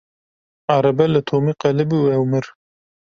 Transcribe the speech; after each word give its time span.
Erebe 0.75 1.05
li 1.13 1.21
Tomî 1.29 1.53
qelibî 1.61 1.97
û 2.03 2.05
ew 2.15 2.23
mir. 2.31 2.45